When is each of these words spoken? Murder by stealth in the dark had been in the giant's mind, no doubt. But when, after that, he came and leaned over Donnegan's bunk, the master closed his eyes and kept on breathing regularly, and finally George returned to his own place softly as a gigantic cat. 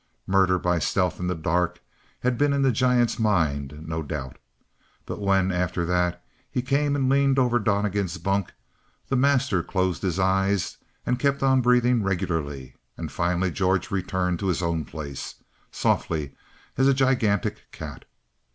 Murder 0.25 0.57
by 0.57 0.79
stealth 0.79 1.19
in 1.19 1.27
the 1.27 1.35
dark 1.35 1.79
had 2.21 2.35
been 2.35 2.53
in 2.53 2.63
the 2.63 2.71
giant's 2.71 3.19
mind, 3.19 3.87
no 3.87 4.01
doubt. 4.01 4.39
But 5.05 5.21
when, 5.21 5.51
after 5.51 5.85
that, 5.85 6.25
he 6.49 6.63
came 6.63 6.95
and 6.95 7.07
leaned 7.07 7.37
over 7.37 7.59
Donnegan's 7.59 8.17
bunk, 8.17 8.51
the 9.09 9.15
master 9.15 9.61
closed 9.61 10.01
his 10.01 10.17
eyes 10.17 10.77
and 11.05 11.19
kept 11.19 11.43
on 11.43 11.61
breathing 11.61 12.01
regularly, 12.01 12.73
and 12.97 13.11
finally 13.11 13.51
George 13.51 13.91
returned 13.91 14.39
to 14.39 14.47
his 14.47 14.63
own 14.63 14.85
place 14.85 15.35
softly 15.71 16.33
as 16.79 16.87
a 16.87 16.95
gigantic 16.95 17.69
cat. 17.71 18.05